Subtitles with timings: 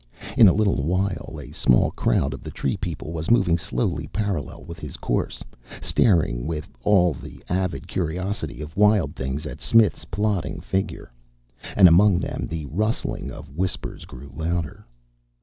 [0.35, 4.63] In a little while a small crowd of the tree people was moving slowly parallel
[4.63, 5.43] with his course,
[5.79, 11.11] staring with all the avid curiosity of wild things at Smith's plodding figure.
[11.75, 14.87] And among them the rustling whispers grew louder.